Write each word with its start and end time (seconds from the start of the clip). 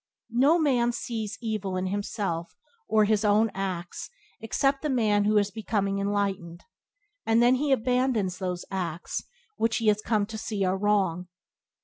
No 0.33 0.57
man 0.57 0.91
sees 0.93 1.37
evil 1.43 1.77
in 1.77 1.85
himself 1.85 2.55
or 2.87 3.05
his 3.05 3.23
own 3.23 3.51
acts 3.53 4.09
except 4.39 4.81
the 4.81 4.89
man 4.89 5.25
who 5.25 5.37
is 5.37 5.51
becoming 5.51 5.99
enlightened, 5.99 6.63
and 7.23 7.39
then 7.39 7.53
he 7.53 7.71
abandons 7.71 8.39
those 8.39 8.65
acts 8.71 9.21
which 9.57 9.77
he 9.77 9.89
has 9.89 10.01
come 10.01 10.25
to 10.25 10.39
see 10.39 10.65
are 10.65 10.75
wrong. 10.75 11.27